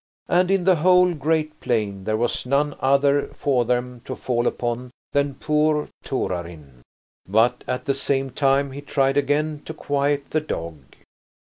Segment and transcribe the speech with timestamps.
[0.27, 4.89] And in the whole great plain there was none other for them to fall upon
[5.13, 6.81] than poor Torarin.
[7.27, 10.79] But at the same time he tried again to quiet the dog.